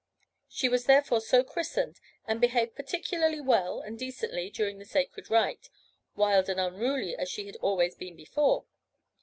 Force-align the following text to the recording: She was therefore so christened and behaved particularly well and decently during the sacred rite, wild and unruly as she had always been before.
She 0.49 0.67
was 0.67 0.85
therefore 0.85 1.21
so 1.21 1.43
christened 1.43 1.99
and 2.25 2.41
behaved 2.41 2.73
particularly 2.75 3.39
well 3.39 3.81
and 3.81 3.99
decently 3.99 4.49
during 4.49 4.79
the 4.79 4.85
sacred 4.85 5.29
rite, 5.29 5.69
wild 6.15 6.49
and 6.49 6.59
unruly 6.59 7.15
as 7.15 7.29
she 7.29 7.45
had 7.45 7.57
always 7.57 7.93
been 7.93 8.15
before. 8.15 8.65